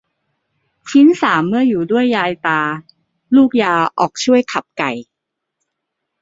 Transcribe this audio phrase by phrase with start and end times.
[0.91, 2.61] ชิ้นสามเมื่ออยู่ด้วยยายตา
[3.35, 4.91] ลูกยาออกช่วยขับไก่